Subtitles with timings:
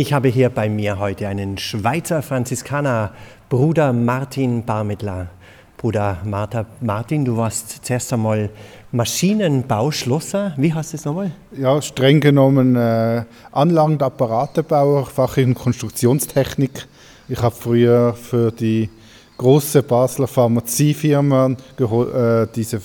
[0.00, 3.10] Ich habe hier bei mir heute einen Schweizer Franziskaner,
[3.48, 5.26] Bruder Martin Barmittler.
[5.76, 8.48] Bruder Martha, Martin, du warst zuerst einmal
[8.92, 10.54] Maschinenbauschlosser.
[10.56, 11.32] Wie heißt das nochmal?
[11.50, 16.86] Ja, streng genommen äh, Anlagen- und Apparatebauer, Fach in Konstruktionstechnik.
[17.28, 18.88] Ich habe früher für die
[19.36, 22.80] große Basler Pharmaziefirma äh, diese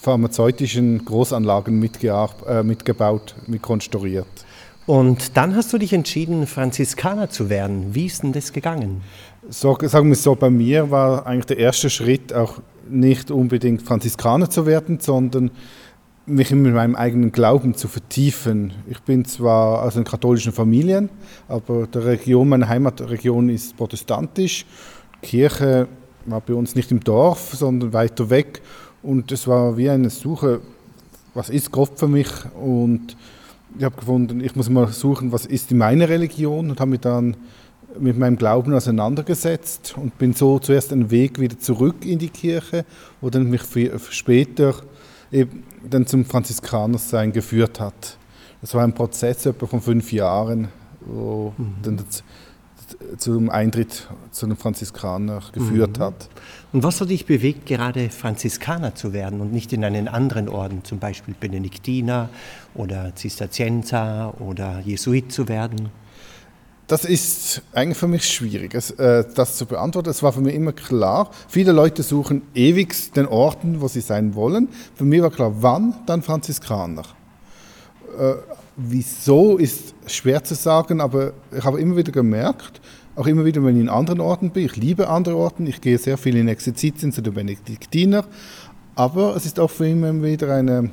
[0.00, 4.46] pharmazeutischen Großanlagen äh, mitgebaut, mitkonstruiert.
[4.86, 7.94] Und dann hast du dich entschieden, Franziskaner zu werden.
[7.94, 9.00] Wie ist denn das gegangen?
[9.48, 14.50] So, sagen wir so, bei mir war eigentlich der erste Schritt auch nicht unbedingt Franziskaner
[14.50, 15.50] zu werden, sondern
[16.26, 18.72] mich in meinem eigenen Glauben zu vertiefen.
[18.88, 21.08] Ich bin zwar aus einer katholischen Familie,
[21.48, 24.64] aber die Region, meine Heimatregion ist protestantisch.
[25.22, 25.88] Die Kirche
[26.26, 28.62] war bei uns nicht im Dorf, sondern weiter weg.
[29.02, 30.60] Und es war wie eine Suche,
[31.34, 32.28] was ist Gott für mich?
[32.54, 33.16] Und
[33.76, 37.00] ich habe gefunden, ich muss mal suchen, was ist in meiner Religion und habe mich
[37.00, 37.36] dann
[37.98, 42.84] mit meinem Glauben auseinandergesetzt und bin so zuerst einen Weg wieder zurück in die Kirche,
[43.20, 43.62] wo dann mich
[44.10, 44.74] später
[45.30, 48.18] eben dann zum Franziskanersein geführt hat.
[48.60, 50.68] Das war ein Prozess etwa von fünf Jahren,
[51.00, 51.74] wo mhm.
[51.82, 52.24] dann das,
[53.18, 56.02] zum Eintritt zu einem Franziskaner geführt mhm.
[56.02, 56.28] hat.
[56.72, 60.84] Und was hat dich bewegt, gerade Franziskaner zu werden und nicht in einen anderen Orden,
[60.84, 62.28] zum Beispiel Benediktiner
[62.74, 65.90] oder Zisterzienser oder Jesuit zu werden?
[66.86, 70.10] Das ist eigentlich für mich schwierig, äh, das zu beantworten.
[70.10, 74.34] Es war für mich immer klar, viele Leute suchen ewig den Orten, wo sie sein
[74.34, 74.68] wollen.
[74.94, 77.04] Für mich war klar, wann, dann Franziskaner.
[78.76, 82.80] Wieso ist schwer zu sagen, aber ich habe immer wieder gemerkt,
[83.14, 85.96] auch immer wieder, wenn ich in anderen Orten bin, ich liebe andere Orten, ich gehe
[85.98, 88.24] sehr viel in Exerzitien zu den Benediktiner,
[88.96, 90.90] aber es ist auch für immer wieder eine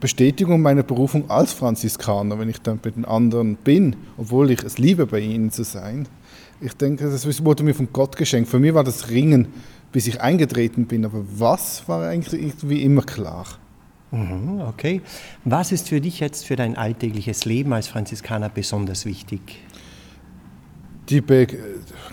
[0.00, 4.78] Bestätigung meiner Berufung als Franziskaner, wenn ich dann bei den anderen bin, obwohl ich es
[4.78, 6.08] liebe, bei ihnen zu sein.
[6.60, 8.50] Ich denke, das wurde mir von Gott geschenkt.
[8.50, 9.48] Für mich war das Ringen,
[9.92, 13.46] bis ich eingetreten bin, aber was war eigentlich irgendwie immer klar.
[14.12, 15.02] Mhm, okay.
[15.44, 19.40] Was ist für dich jetzt für dein alltägliches Leben als Franziskaner besonders wichtig?
[21.08, 21.22] Die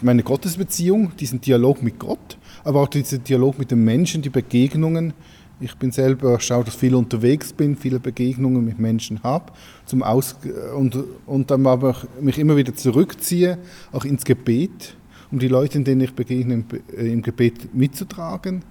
[0.01, 5.13] meine Gottesbeziehung, diesen Dialog mit Gott, aber auch diesen Dialog mit den Menschen, die Begegnungen,
[5.59, 9.53] ich bin selber, schaue, dass ich viel unterwegs bin, viele Begegnungen mit Menschen habe
[9.85, 10.35] zum Aus
[10.75, 13.57] und, und dann aber mich immer wieder zurückziehe,
[13.91, 14.95] auch ins Gebet,
[15.31, 16.63] um die Leute, denen ich begegne,
[16.95, 18.63] im Gebet mitzutragen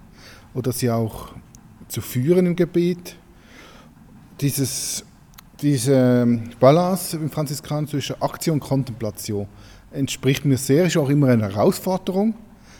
[0.53, 1.33] oder sie auch
[1.87, 3.15] zu führen im Gebet.
[4.41, 5.03] Dieses,
[5.61, 9.47] diese Balance im Franziskan zwischen Aktion und Kontemplation
[9.91, 12.35] entspricht mir sehr, ist auch immer eine Herausforderung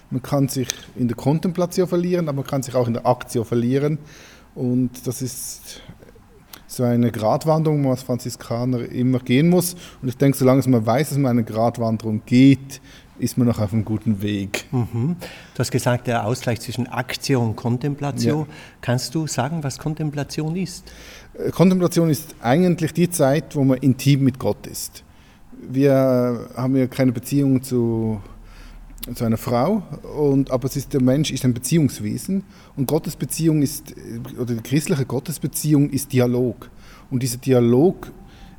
[0.09, 3.43] man kann sich in der Kontemplation verlieren, aber man kann sich auch in der Aktion
[3.43, 3.97] verlieren.
[4.55, 5.81] Und das ist
[6.65, 9.75] so eine Gratwanderung, wo man als Franziskaner immer gehen muss.
[10.01, 12.81] Und ich denke, solange man weiß, dass man eine Gratwanderung geht,
[13.19, 14.65] ist man noch auf einem guten Weg.
[14.71, 15.15] Mhm.
[15.53, 18.41] Du hast gesagt, der Ausgleich zwischen Aktion und Kontemplation.
[18.41, 18.53] Ja.
[18.81, 20.91] Kannst du sagen, was Kontemplation ist?
[21.33, 25.03] Äh, Kontemplation ist eigentlich die Zeit, wo man intim mit Gott ist.
[25.69, 28.21] Wir haben ja keine Beziehung zu
[29.15, 29.83] zu einer Frau,
[30.17, 32.43] und, aber es ist, der Mensch ist ein Beziehungswesen
[32.75, 33.93] und Gottes Beziehung ist,
[34.37, 36.69] oder die christliche Gottesbeziehung ist Dialog.
[37.09, 38.11] Und dieser Dialog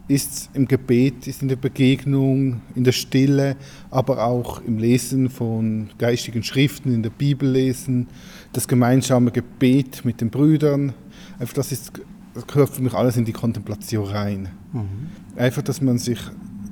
[0.08, 3.56] ist im Gebet, ist in der Begegnung, in der Stille,
[3.90, 8.08] aber auch im Lesen von geistigen Schriften, in der Bibel lesen,
[8.52, 10.94] das gemeinsame Gebet mit den Brüdern.
[11.38, 11.92] Einfach das, ist,
[12.34, 14.48] das gehört für mich alles in die Kontemplation rein.
[14.72, 15.08] Mhm.
[15.36, 16.18] Einfach, dass man sich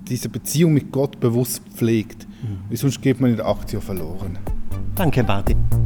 [0.09, 2.27] diese Beziehung mit Gott bewusst pflegt.
[2.71, 2.75] Mhm.
[2.75, 4.39] Sonst geht man in der Aktie verloren.
[4.95, 5.86] Danke, Martin.